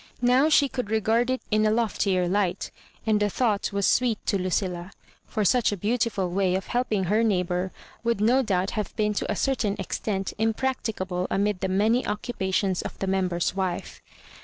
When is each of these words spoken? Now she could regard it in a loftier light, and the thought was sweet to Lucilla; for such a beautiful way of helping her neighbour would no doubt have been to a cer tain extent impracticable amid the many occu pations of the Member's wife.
Now 0.23 0.49
she 0.49 0.67
could 0.67 0.89
regard 0.89 1.29
it 1.29 1.43
in 1.51 1.63
a 1.63 1.69
loftier 1.69 2.27
light, 2.27 2.71
and 3.05 3.19
the 3.19 3.29
thought 3.29 3.71
was 3.71 3.85
sweet 3.85 4.17
to 4.25 4.37
Lucilla; 4.39 4.89
for 5.27 5.45
such 5.45 5.71
a 5.71 5.77
beautiful 5.77 6.31
way 6.31 6.55
of 6.55 6.65
helping 6.65 7.03
her 7.03 7.21
neighbour 7.23 7.71
would 8.03 8.19
no 8.19 8.41
doubt 8.41 8.71
have 8.71 8.95
been 8.95 9.13
to 9.13 9.31
a 9.31 9.35
cer 9.35 9.53
tain 9.53 9.75
extent 9.77 10.33
impracticable 10.39 11.27
amid 11.29 11.59
the 11.59 11.67
many 11.67 12.01
occu 12.01 12.31
pations 12.35 12.81
of 12.81 12.97
the 12.97 13.05
Member's 13.05 13.53
wife. 13.55 14.01